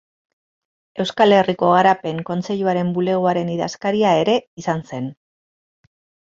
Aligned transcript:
Euskal 1.03 1.35
Herriko 1.39 1.69
Garapen 1.73 2.23
Kontseiluaren 2.31 2.91
bulegoaren 2.97 3.55
idazkaria 3.59 4.17
ere 4.25 4.39
izan 4.65 4.85
zen. 4.93 5.15